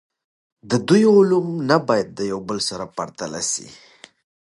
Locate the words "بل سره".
2.49-2.85